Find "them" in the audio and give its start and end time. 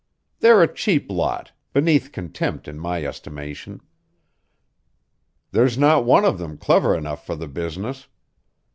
6.39-6.57